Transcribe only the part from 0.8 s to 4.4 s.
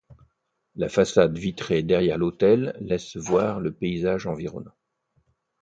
façade vitrée derrière l'autel laisse voir le paysage